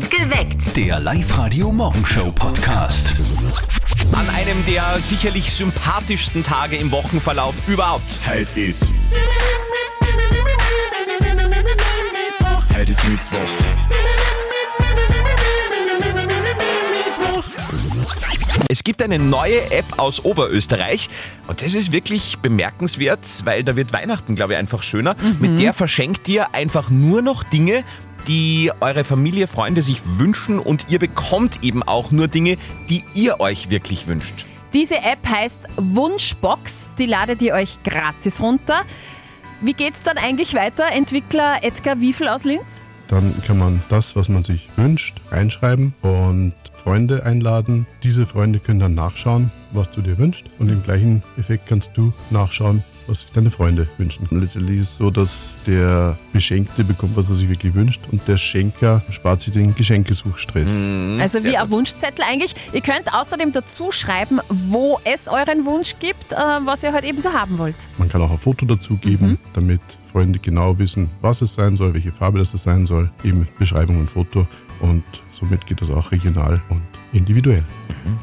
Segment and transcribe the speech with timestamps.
[0.00, 0.74] Geweckt.
[0.74, 3.14] Der Live-Radio-Morgenshow-Podcast.
[4.12, 8.18] An einem der sicherlich sympathischsten Tage im Wochenverlauf überhaupt.
[8.26, 8.86] Heute ist.
[12.74, 13.38] Heute ist Mittwoch.
[18.68, 21.10] Es gibt eine neue App aus Oberösterreich
[21.46, 25.14] und das ist wirklich bemerkenswert, weil da wird Weihnachten, glaube ich, einfach schöner.
[25.40, 27.84] Mit der verschenkt ihr einfach nur noch Dinge,
[28.28, 32.56] die eure Familie, Freunde sich wünschen und ihr bekommt eben auch nur Dinge,
[32.88, 34.46] die ihr euch wirklich wünscht.
[34.74, 38.82] Diese App heißt Wunschbox, die ladet ihr euch gratis runter.
[39.60, 40.86] Wie geht's dann eigentlich weiter?
[40.90, 42.82] Entwickler Edgar Wiefel aus Linz?
[43.08, 47.86] Dann kann man das, was man sich wünscht, reinschreiben und Freunde einladen.
[48.02, 50.44] Diese Freunde können dann nachschauen, was du dir wünschst.
[50.58, 54.26] Und im gleichen Effekt kannst du nachschauen, was sich deine Freunde wünschen.
[54.30, 58.26] Und letztendlich ist es so, dass der Beschenkte bekommt, was er sich wirklich wünscht und
[58.26, 60.70] der Schenker spart sich den Geschenkesuchstress.
[61.20, 62.54] Also wie ein Wunschzettel eigentlich.
[62.72, 67.20] Ihr könnt außerdem dazu schreiben, wo es euren Wunsch gibt, äh, was ihr halt eben
[67.20, 67.88] so haben wollt.
[67.98, 71.94] Man kann auch ein Foto dazu geben, damit Freunde genau wissen, was es sein soll,
[71.94, 73.10] welche Farbe das es sein soll.
[73.24, 74.46] Eben Beschreibung und Foto.
[74.82, 77.64] Und somit geht das auch regional und individuell.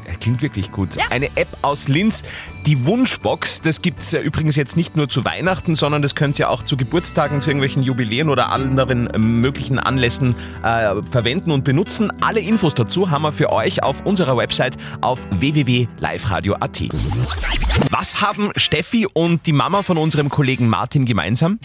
[0.06, 0.90] Äh, Klingt wirklich gut.
[1.10, 2.22] Eine App aus Linz,
[2.66, 6.38] die Wunschbox, das gibt es ja übrigens jetzt nicht nur zu Weihnachten, sondern das könnt
[6.38, 9.08] ihr auch zu Geburtstagen, zu irgendwelchen Jubiläen oder anderen
[9.40, 12.12] möglichen Anlässen äh, verwenden und benutzen.
[12.22, 16.80] Alle Infos dazu haben wir für euch auf unserer Website auf www.liveradio.at.
[17.90, 21.58] Was haben Steffi und die Mama von unserem Kollegen Martin gemeinsam?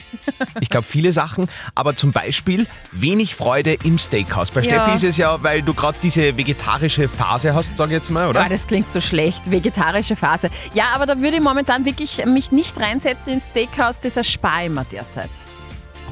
[0.61, 4.51] Ich glaube viele Sachen, aber zum Beispiel wenig Freude im Steakhouse.
[4.51, 4.81] Bei Ja.
[4.83, 8.27] Steffi ist es ja, weil du gerade diese vegetarische Phase hast, sag ich jetzt mal,
[8.27, 8.41] oder?
[8.41, 10.51] Boah, das klingt so schlecht, vegetarische Phase.
[10.73, 14.69] Ja, aber da würde ich momentan wirklich mich nicht reinsetzen ins Steakhouse, das erspare ich
[14.69, 15.31] mir derzeit.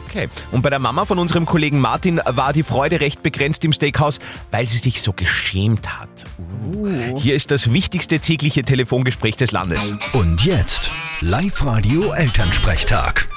[0.08, 0.30] Okay.
[0.52, 4.20] Und bei der Mama von unserem Kollegen Martin war die Freude recht begrenzt im Steakhouse,
[4.52, 6.26] weil sie sich so geschämt hat.
[6.76, 7.20] Uh.
[7.20, 9.96] Hier ist das wichtigste tägliche Telefongespräch des Landes.
[10.14, 13.28] Und jetzt Live-Radio-Elternsprechtag.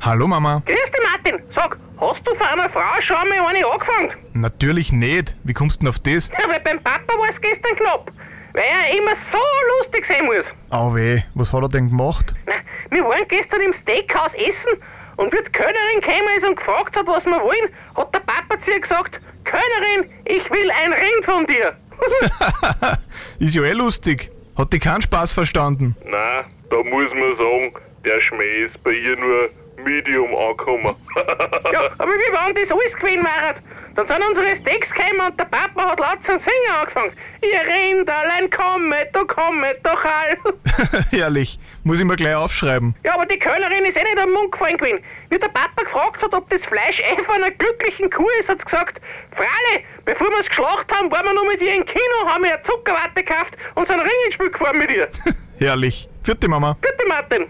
[0.00, 0.64] Hallo Mama.
[0.66, 1.38] Grüß dich, Martin.
[1.54, 4.12] Sag, hast du von einer Frau schon einmal eine angefangen?
[4.34, 5.36] Natürlich nicht.
[5.44, 6.28] Wie kommst du denn auf das?
[6.28, 8.10] Ja, weil beim Papa war es gestern knapp.
[8.52, 9.38] Weil er immer so
[9.78, 10.44] lustig sein muss.
[10.70, 12.34] Au weh, was hat er denn gemacht?
[12.46, 12.54] Na,
[12.90, 14.80] wir waren gestern im Steakhouse essen
[15.16, 18.60] und wie die Kölnerin gekommen ist und gefragt hat, was wir wollen, hat der Papa
[18.64, 21.76] zu ihr gesagt, Kölnerin, ich will ein Rind von dir.
[23.38, 24.30] Ist ja eh lustig.
[24.56, 25.96] Hat die keinen Spaß verstanden?
[26.04, 29.50] Nein, da muss man sagen, der Schmäh ist bei ihr nur
[29.84, 30.94] Medium angekommen.
[31.72, 33.54] ja, aber wie wann das alles gewesen wäre,
[33.94, 37.12] dann sind unsere Steaks gekommen und der Papa hat laut zu singen angefangen.
[37.42, 40.36] Ihr Rinderlein, kommet, du kommet doch all.
[41.10, 41.58] Herrlich.
[41.84, 42.94] Muss ich mir gleich aufschreiben.
[43.04, 45.00] Ja, aber die Kölnerin ist eh nicht am Mund gefallen gewesen.
[45.30, 48.58] Wie der Papa gefragt hat, ob das Fleisch eh von einer glücklichen Kuh ist, hat
[48.58, 49.00] sie gesagt,
[49.34, 52.54] Frale, bevor wir es geschlacht haben, waren wir noch mit ihr im Kino, haben ihr
[52.54, 55.08] eine Zuckerwatte gekauft und sind Ringenspiel gefahren mit ihr.
[55.58, 56.08] Herrlich.
[56.22, 56.76] Vierte Mama.
[56.80, 57.46] Bitte, Martin.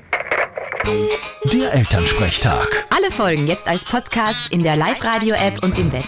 [1.53, 2.87] Der Elternsprechtag.
[2.88, 6.04] Alle Folgen jetzt als Podcast in der Live-Radio-App und im Web.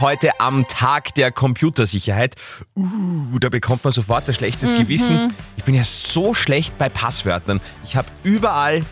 [0.00, 2.34] Heute am Tag der Computersicherheit.
[2.74, 5.32] Uh, da bekommt man sofort ein schlechtes Gewissen.
[5.56, 7.60] Ich bin ja so schlecht bei Passwörtern.
[7.84, 8.82] Ich habe überall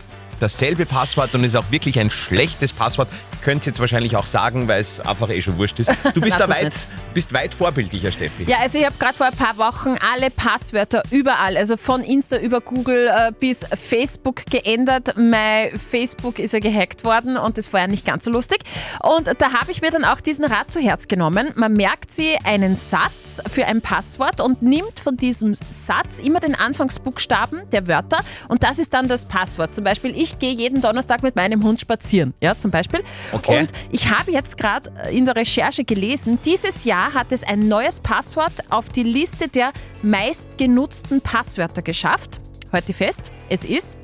[0.44, 3.09] dasselbe Passwort und ist auch wirklich ein schlechtes Passwort.
[3.43, 5.91] Könnt jetzt wahrscheinlich auch sagen, weil es einfach eh schon wurscht ist.
[6.15, 6.87] Du bist Nein, da weit, nicht.
[7.15, 8.44] bist weit vorbildlicher, Steffi.
[8.47, 12.37] Ja, also ich habe gerade vor ein paar Wochen alle Passwörter überall, also von Insta
[12.37, 15.15] über Google äh, bis Facebook geändert.
[15.16, 18.59] Mein Facebook ist ja gehackt worden und das war ja nicht ganz so lustig.
[19.03, 21.50] Und da habe ich mir dann auch diesen Rat zu Herz genommen.
[21.56, 26.55] Man merkt sich einen Satz für ein Passwort und nimmt von diesem Satz immer den
[26.55, 28.19] Anfangsbuchstaben der Wörter
[28.49, 29.75] und das ist dann das Passwort.
[29.75, 33.03] Zum Beispiel, ich gehe jeden Donnerstag mit meinem Hund spazieren, ja, zum Beispiel.
[33.33, 33.61] Okay.
[33.61, 38.00] Und ich habe jetzt gerade in der Recherche gelesen, dieses Jahr hat es ein neues
[38.00, 42.41] Passwort auf die Liste der meistgenutzten Passwörter geschafft.
[42.73, 43.99] Heute fest, es ist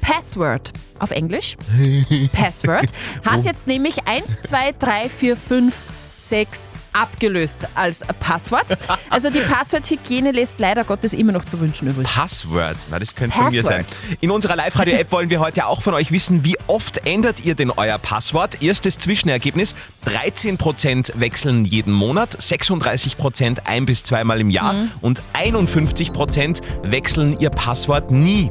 [0.00, 1.56] Password auf Englisch.
[2.32, 2.86] Password
[3.24, 5.82] hat jetzt nämlich 1, 2, 3, 4, 5,
[6.18, 8.78] 6 abgelöst als Passwort.
[9.10, 12.06] Also die Passworthygiene lässt leider Gottes immer noch zu wünschen übrig.
[12.06, 13.84] Password, na, das könnte von mir sein.
[14.20, 17.70] In unserer Live-Radio-App wollen wir heute auch von euch wissen, wie oft ändert ihr denn
[17.70, 18.62] euer Passwort?
[18.62, 19.74] Erstes Zwischenergebnis,
[20.06, 28.10] 13% wechseln jeden Monat, 36% ein- bis zweimal im Jahr und 51% wechseln ihr Passwort
[28.10, 28.50] nie.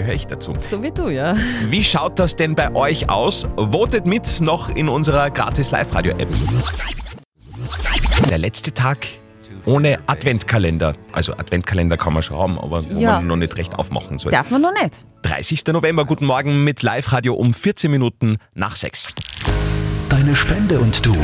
[0.00, 0.54] Gehöre ich dazu.
[0.62, 1.36] So wie du, ja.
[1.68, 3.46] Wie schaut das denn bei euch aus?
[3.58, 6.26] Votet mit noch in unserer gratis Live-Radio-App.
[8.30, 9.06] Der letzte Tag
[9.66, 10.94] ohne Adventkalender.
[11.12, 13.16] Also Adventkalender kann man schon haben, aber wo Ja.
[13.16, 14.32] man noch nicht recht aufmachen soll.
[14.32, 15.04] Darf man noch nicht.
[15.20, 15.64] 30.
[15.74, 16.06] November.
[16.06, 19.12] Guten Morgen mit Live-Radio um 14 Minuten nach 6.
[20.08, 21.14] Deine Spende und du.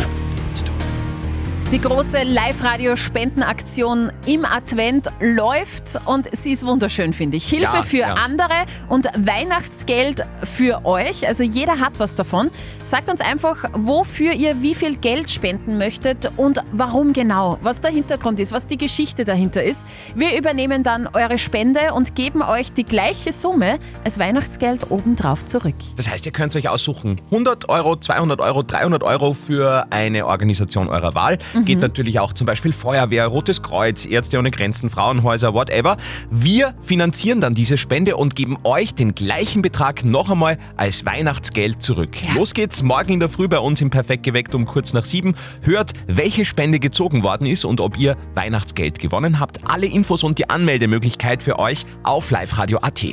[1.72, 7.48] Die große Live-Radio-Spendenaktion im Advent läuft und sie ist wunderschön, finde ich.
[7.48, 8.14] Hilfe Ja, für ja.
[8.14, 8.54] andere
[8.88, 11.26] und Weihnachtsgeld für euch.
[11.26, 12.52] Also jeder hat was davon.
[12.84, 17.90] Sagt uns einfach, wofür ihr wie viel Geld spenden möchtet und warum genau, was der
[17.90, 19.86] Hintergrund ist, was die Geschichte dahinter ist.
[20.14, 25.74] Wir übernehmen dann eure Spende und geben euch die gleiche Summe als Weihnachtsgeld obendrauf zurück.
[25.96, 27.20] Das heißt, ihr könnt euch aussuchen.
[27.32, 31.38] 100 Euro, 200 Euro, 300 Euro für eine Organisation eurer Wahl.
[31.64, 35.96] Geht natürlich auch zum Beispiel Feuerwehr, Rotes Kreuz, Ärzte ohne Grenzen, Frauenhäuser, whatever.
[36.30, 41.82] Wir finanzieren dann diese Spende und geben euch den gleichen Betrag noch einmal als Weihnachtsgeld
[41.82, 42.16] zurück.
[42.34, 45.34] Los geht's morgen in der Früh bei uns im Perfekt geweckt um kurz nach sieben.
[45.62, 49.60] Hört, welche Spende gezogen worden ist und ob ihr Weihnachtsgeld gewonnen habt.
[49.64, 53.04] Alle Infos und die Anmeldemöglichkeit für euch auf liveradio.at.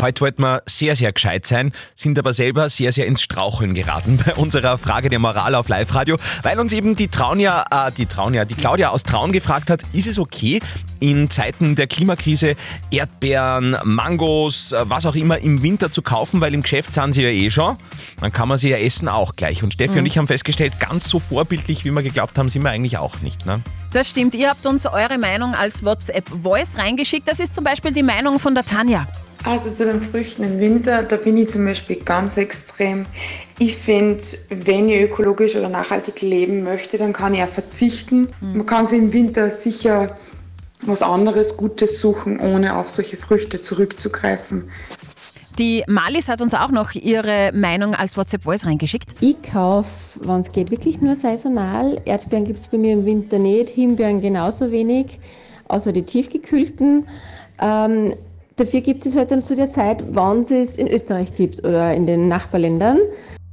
[0.00, 4.18] Heute wollten wir sehr, sehr gescheit sein, sind aber selber sehr, sehr ins Straucheln geraten
[4.24, 8.44] bei unserer Frage der Moral auf Live-Radio, weil uns eben die Traunia, äh, die Traunia,
[8.44, 10.58] die Claudia aus Traun gefragt hat, ist es okay,
[10.98, 12.56] in Zeiten der Klimakrise
[12.90, 17.22] Erdbeeren, Mangos, äh, was auch immer im Winter zu kaufen, weil im Geschäft sind sie
[17.22, 17.76] ja eh schon.
[18.20, 19.62] Dann kann man sie ja essen auch gleich.
[19.62, 22.70] Und Steffi und ich haben festgestellt, ganz so vorbildlich, wie wir geglaubt haben, sind wir
[22.70, 23.46] eigentlich auch nicht.
[23.46, 23.62] Ne?
[23.92, 24.34] Das stimmt.
[24.34, 27.28] Ihr habt uns eure Meinung als WhatsApp-Voice reingeschickt.
[27.28, 29.06] Das ist zum Beispiel die Meinung von der Tanja.
[29.44, 33.06] Also zu den Früchten im Winter, da bin ich zum Beispiel ganz extrem.
[33.58, 38.28] Ich finde, wenn ich ökologisch oder nachhaltig leben möchte, dann kann ich auch verzichten.
[38.40, 40.16] Man kann sich im Winter sicher
[40.82, 44.70] was anderes Gutes suchen, ohne auf solche Früchte zurückzugreifen.
[45.58, 49.14] Die Malis hat uns auch noch ihre Meinung als WhatsApp-Voice reingeschickt.
[49.20, 52.00] Ich kaufe, wenn es geht, wirklich nur saisonal.
[52.04, 55.18] Erdbeeren gibt es bei mir im Winter nicht, Himbeeren genauso wenig,
[55.68, 57.06] außer die tiefgekühlten.
[57.60, 58.14] Ähm,
[58.56, 61.94] dafür gibt es halt dann zu der Zeit, wann es es in Österreich gibt oder
[61.94, 62.98] in den Nachbarländern.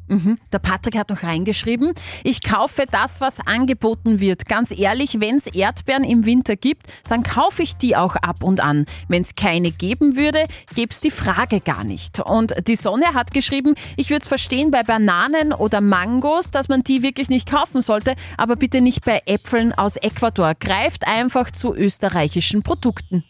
[0.09, 0.38] Mhm.
[0.51, 4.47] Der Patrick hat noch reingeschrieben, ich kaufe das, was angeboten wird.
[4.47, 8.59] Ganz ehrlich, wenn es Erdbeeren im Winter gibt, dann kaufe ich die auch ab und
[8.59, 8.85] an.
[9.07, 10.45] Wenn es keine geben würde,
[10.75, 12.19] gäbe es die Frage gar nicht.
[12.19, 16.83] Und die Sonne hat geschrieben, ich würde es verstehen bei Bananen oder Mangos, dass man
[16.83, 20.53] die wirklich nicht kaufen sollte, aber bitte nicht bei Äpfeln aus Ecuador.
[20.59, 23.23] Greift einfach zu österreichischen Produkten.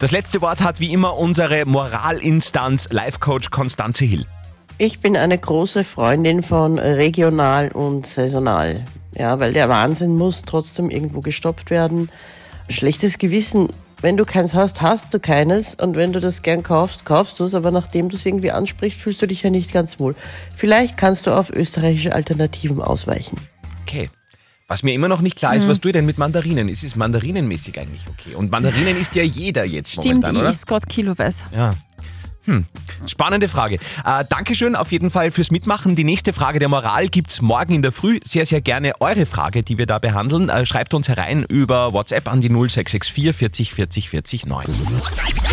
[0.00, 4.26] Das letzte Wort hat wie immer unsere Moralinstanz Life-Coach Konstanze Hill.
[4.76, 8.84] Ich bin eine große Freundin von regional und saisonal.
[9.16, 12.10] Ja, weil der Wahnsinn muss trotzdem irgendwo gestoppt werden.
[12.68, 13.68] Schlechtes Gewissen.
[14.00, 15.76] Wenn du keins hast, hast du keines.
[15.76, 17.54] Und wenn du das gern kaufst, kaufst du es.
[17.54, 20.16] Aber nachdem du es irgendwie ansprichst, fühlst du dich ja nicht ganz wohl.
[20.56, 23.38] Vielleicht kannst du auf österreichische Alternativen ausweichen.
[23.82, 24.10] Okay.
[24.66, 26.68] Was mir immer noch nicht klar ist, was du denn mit Mandarinen?
[26.68, 28.34] Ist es mandarinenmäßig eigentlich okay?
[28.34, 30.50] Und Mandarinen isst ja jeder jetzt Stimmt, momentan, ich oder?
[30.50, 31.44] ist gerade kiloweise.
[31.54, 31.74] Ja.
[32.46, 32.66] Hm.
[33.06, 33.76] Spannende Frage.
[34.04, 35.96] Äh, Dankeschön auf jeden Fall fürs Mitmachen.
[35.96, 38.20] Die nächste Frage der Moral gibt's morgen in der Früh.
[38.24, 40.48] Sehr, sehr gerne eure Frage, die wir da behandeln.
[40.48, 44.66] Äh, schreibt uns herein über WhatsApp an die 0664 40 40 40 9.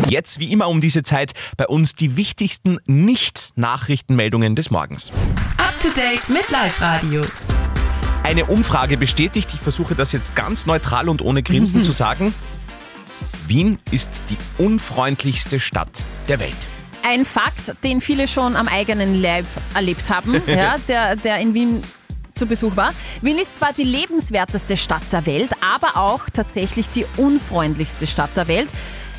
[0.10, 5.12] Jetzt, wie immer um diese Zeit, bei uns die wichtigsten Nicht-Nachrichtenmeldungen des Morgens.
[5.58, 7.24] Up to date mit Live Radio.
[8.24, 12.34] Eine Umfrage bestätigt, ich versuche das jetzt ganz neutral und ohne Grinsen zu sagen,
[13.48, 15.90] Wien ist die unfreundlichste Stadt
[16.28, 16.56] der Welt.
[17.04, 21.84] Ein Fakt, den viele schon am eigenen Leib erlebt haben, ja, der, der in Wien
[22.36, 22.94] zu Besuch war.
[23.22, 28.48] Wien ist zwar die lebenswerteste Stadt der Welt, aber auch tatsächlich die unfreundlichste Stadt der
[28.48, 28.70] Welt.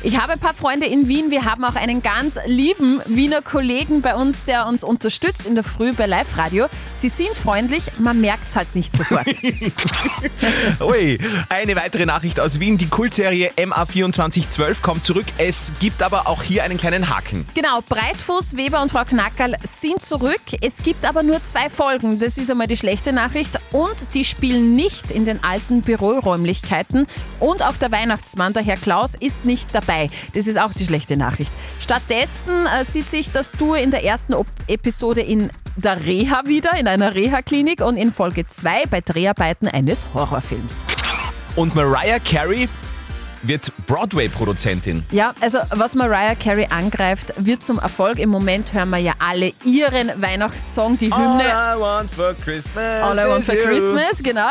[0.05, 1.31] Ich habe ein paar Freunde in Wien.
[1.31, 5.63] Wir haben auch einen ganz lieben Wiener Kollegen bei uns, der uns unterstützt in der
[5.63, 6.65] Früh bei Live Radio.
[6.91, 9.25] Sie sind freundlich, man merkt es halt nicht sofort.
[10.81, 11.17] Ui,
[11.47, 12.77] eine weitere Nachricht aus Wien.
[12.77, 15.25] Die Kultserie MA2412 kommt zurück.
[15.37, 17.47] Es gibt aber auch hier einen kleinen Haken.
[17.53, 20.41] Genau, Breitfuß, Weber und Frau Knackerl sind zurück.
[20.59, 22.19] Es gibt aber nur zwei Folgen.
[22.19, 23.57] Das ist einmal die schlechte Nachricht.
[23.71, 27.07] Und die spielen nicht in den alten Büroräumlichkeiten.
[27.39, 29.92] Und auch der Weihnachtsmann, der Herr Klaus, ist nicht dabei.
[30.33, 31.53] Das ist auch die schlechte Nachricht.
[31.79, 36.73] Stattdessen äh, sieht sich das Duo in der ersten Op Episode in der Reha wieder,
[36.77, 40.85] in einer Reha-Klinik und in Folge 2 bei Dreharbeiten eines Horrorfilms.
[41.55, 42.69] Und Mariah Carey
[43.43, 45.03] wird Broadway-Produzentin.
[45.11, 48.19] Ja, also was Mariah Carey angreift, wird zum Erfolg.
[48.19, 53.03] Im Moment hören wir ja alle ihren Weihnachtssong, die Hymne All I want for Christmas
[53.03, 53.63] All I Want for you.
[53.63, 54.49] Christmas, genau.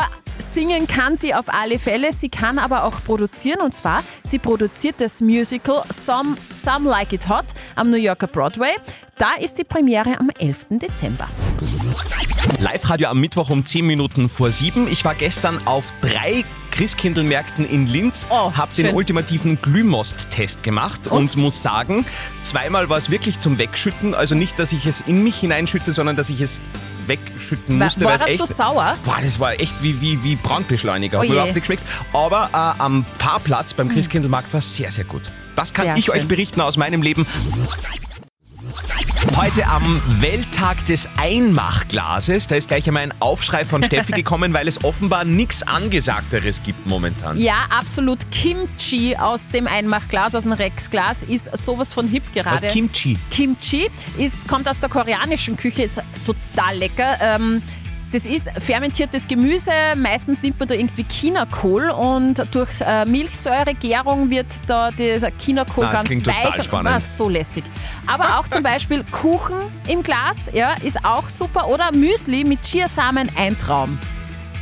[0.52, 4.96] Singen kann sie auf alle Fälle, sie kann aber auch produzieren und zwar, sie produziert
[5.00, 8.72] das Musical Some, Some Like It Hot am New Yorker Broadway.
[9.16, 10.66] Da ist die Premiere am 11.
[10.72, 11.30] Dezember.
[12.58, 14.88] Live-Radio am Mittwoch um 10 Minuten vor 7.
[14.88, 21.36] Ich war gestern auf drei Christkindlmärkten in Linz, Oh, habe den ultimativen Glühmost-Test gemacht und?
[21.36, 22.04] muss sagen,
[22.42, 24.14] zweimal war es wirklich zum Wegschütten.
[24.14, 26.60] Also nicht, dass ich es in mich hineinschütte, sondern dass ich es
[27.06, 28.04] wegschütten War- musste.
[28.04, 28.96] war er echt, zu sauer?
[29.04, 31.20] Boah, das war echt wie, wie, wie Brandbeschleuniger.
[31.20, 31.82] Oh überhaupt nicht geschmeckt.
[32.12, 35.22] Aber äh, am Fahrplatz beim Christkindlmarkt war es sehr, sehr gut.
[35.54, 36.28] Das kann Sehr ich euch schön.
[36.28, 37.26] berichten aus meinem Leben.
[39.36, 44.68] Heute am Welttag des Einmachglases, da ist gleich einmal ein Aufschrei von Steffi gekommen, weil
[44.68, 47.38] es offenbar nichts Angesagteres gibt momentan.
[47.38, 48.30] Ja, absolut.
[48.30, 52.66] Kimchi aus dem Einmachglas, aus dem Rexglas, ist sowas von hip gerade.
[52.66, 53.16] Was Kimchi?
[53.30, 57.16] Kimchi ist, kommt aus der koreanischen Küche, ist total lecker.
[57.20, 57.62] Ähm,
[58.12, 59.70] das ist fermentiertes Gemüse.
[59.96, 65.92] Meistens nimmt man da irgendwie Chinakohl und durch äh, Milchsäuregärung wird da dieser Chinakohl Ah,
[65.92, 66.62] ganz weich.
[66.64, 66.94] spannend.
[66.94, 67.64] Ah, so lässig.
[68.06, 69.56] Aber auch zum Beispiel Kuchen
[69.88, 71.68] im Glas, ja, ist auch super.
[71.68, 73.98] Oder Müsli mit Chiasamen, ein Traum.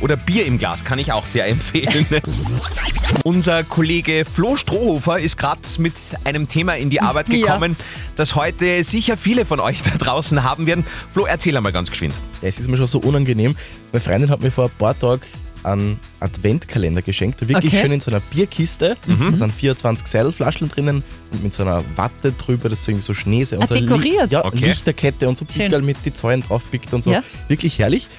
[0.01, 2.07] Oder Bier im Glas kann ich auch sehr empfehlen.
[3.23, 5.93] Unser Kollege Flo Strohhofer ist gerade mit
[6.23, 7.45] einem Thema in die Arbeit Ja.
[7.45, 7.75] gekommen,
[8.15, 10.85] das heute sicher viele von euch da draußen haben werden.
[11.13, 12.15] Flo, erzähl einmal ganz geschwind.
[12.41, 13.55] Es ist mir schon so unangenehm.
[13.91, 15.21] Meine Freundin hat mir vor ein paar Tagen
[15.63, 17.81] einen Adventkalender geschenkt, wirklich Okay.
[17.83, 18.97] schön in so einer Bierkiste.
[19.05, 19.29] Mhm.
[19.29, 23.13] Da sind 24 Seilflaschen drinnen und mit so einer Watte drüber, das so irgendwie so
[23.13, 24.31] Schnee und Ah, so dekoriert?
[24.31, 24.57] ja, Okay.
[24.65, 25.45] Lichterkette und so.
[25.45, 27.11] Pickel mit die Zäunen draufpickt und so.
[27.11, 27.21] Ja.
[27.47, 28.09] Wirklich herrlich.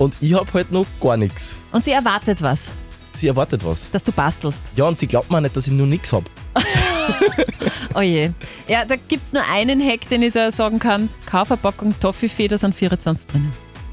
[0.00, 1.56] Und ich habe halt noch gar nichts.
[1.72, 2.70] Und sie erwartet was,
[3.12, 3.90] Sie erwartet was.
[3.90, 4.72] dass du bastelst.
[4.74, 6.24] Ja, und sie glaubt mir auch nicht, dass ich nur nichts habe.
[7.92, 8.30] Oh je.
[8.68, 11.08] Ja, da gibt es nur einen Hack, den ich da sagen kann.
[11.26, 13.50] Kaufverpackung Toffifee, da sind 24 drin.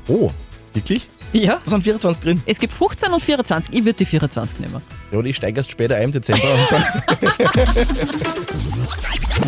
[0.07, 0.29] Oh,
[0.75, 1.09] wirklich?
[1.33, 1.59] Ja.
[1.65, 2.39] Da sind 24 drin.
[2.45, 3.73] Es gibt 15 und 24.
[3.73, 4.83] Ich würde die 24 nehmen.
[5.11, 6.83] Ja, die steigen erst später ein im Dezember und dann.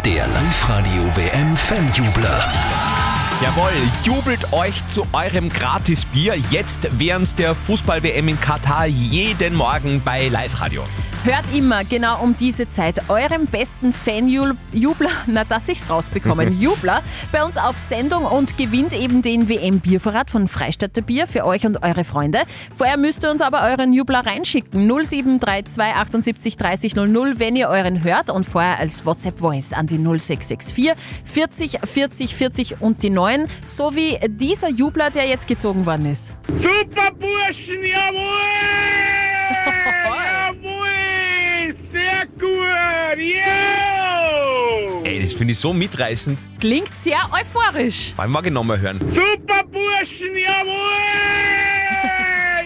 [0.04, 3.09] Der Live-Radio WM Fanjubler.
[3.42, 3.72] Jawohl,
[4.04, 10.60] jubelt euch zu eurem Gratisbier jetzt während der Fußball-WM in Katar jeden Morgen bei Live
[10.60, 10.84] Radio.
[11.26, 17.44] Hört immer genau um diese Zeit eurem besten Fan-Jubler, na, dass ich's rausbekommen, Jubler, bei
[17.44, 22.06] uns auf Sendung und gewinnt eben den WM-Biervorrat von Freistädter Bier für euch und eure
[22.06, 22.44] Freunde.
[22.74, 24.88] Vorher müsst ihr uns aber euren Jubler reinschicken.
[24.88, 30.94] 0732 78 30 00, wenn ihr euren hört und vorher als WhatsApp-Voice an die 0664
[31.26, 36.38] 40 40 40 und die 9, so wie dieser Jubler, der jetzt gezogen worden ist.
[36.56, 39.39] Super Burschen, jawohl!
[39.70, 41.72] Jawohl!
[41.72, 43.18] Sehr gut!
[43.18, 45.04] Yo!
[45.04, 46.40] Ey, das finde ich so mitreißend.
[46.60, 48.14] Klingt sehr euphorisch.
[48.18, 49.00] Allem mag ich nochmal hören.
[49.10, 51.00] Super Burschen, jawohl!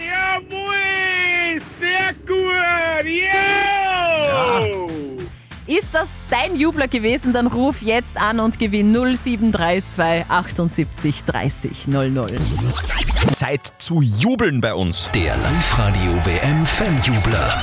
[0.08, 1.60] jawohl!
[1.78, 3.06] Sehr gut!
[3.06, 4.93] Yo!
[5.66, 7.32] Ist das dein Jubler gewesen?
[7.32, 12.36] Dann ruf jetzt an und gewinn 0732 78 30 00.
[13.32, 15.10] Zeit zu jubeln bei uns.
[15.14, 17.62] Der Live-Radio WM Fanjubler.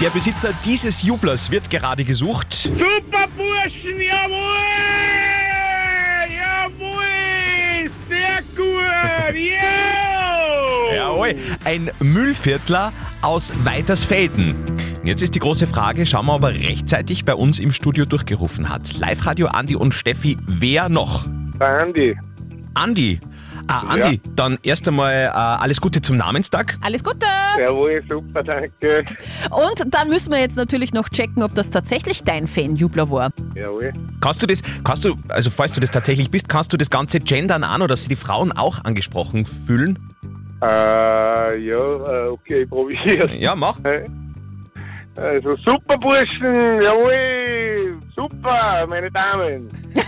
[0.00, 2.50] Der Besitzer dieses Jublers wird gerade gesucht.
[2.72, 4.56] Super Burschen, jawohl!
[6.34, 7.90] Jawohl!
[8.08, 9.34] Sehr gut!
[9.34, 10.94] Yo!
[10.94, 14.77] Jawohl, ein Müllviertler aus Weitersfelden.
[15.08, 18.68] Jetzt ist die große Frage, schauen wir, ob er rechtzeitig bei uns im Studio durchgerufen
[18.68, 18.98] hat.
[18.98, 21.26] Live-Radio Andi und Steffi, wer noch?
[21.58, 22.14] Der Andi.
[22.74, 23.18] Andi.
[23.68, 26.76] Ah, Andi, dann erst einmal äh, alles Gute zum Namenstag.
[26.82, 27.24] Alles Gute!
[27.58, 29.02] Jawohl, super, danke.
[29.48, 33.30] Und dann müssen wir jetzt natürlich noch checken, ob das tatsächlich dein Fanjubler war.
[33.54, 33.94] Jawohl.
[34.20, 37.18] Kannst du das, kannst du, also falls du das tatsächlich bist, kannst du das ganze
[37.20, 39.98] gendern an oder dass sich die Frauen auch angesprochen fühlen?
[40.60, 43.30] Äh, ja, äh, okay, probier's.
[43.38, 43.78] Ja, mach.
[45.20, 49.68] Also, super Burschen, jawohl, super, meine Damen.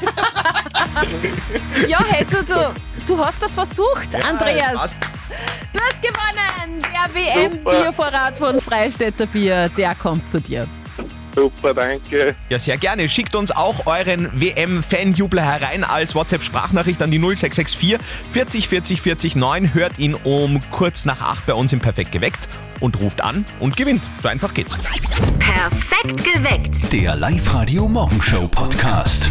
[1.88, 2.74] Ja, hey, du, du,
[3.06, 4.74] du hast das versucht, Andreas.
[4.74, 5.02] passt.
[5.72, 6.80] Du hast gewonnen.
[6.80, 10.66] Der WM-Biervorrat von Freistädter Bier, der kommt zu dir.
[11.34, 12.34] Super, danke.
[12.48, 13.08] Ja, sehr gerne.
[13.08, 17.98] Schickt uns auch euren WM-Fanjubler herein als WhatsApp-Sprachnachricht an die 0664
[18.32, 19.74] 40 40 40 9.
[19.74, 22.48] Hört ihn um kurz nach 8 bei uns im Perfekt geweckt
[22.80, 24.10] und ruft an und gewinnt.
[24.22, 24.76] So einfach geht's.
[25.38, 26.92] Perfekt geweckt.
[26.92, 29.30] Der Live-Radio Morgenshow Podcast.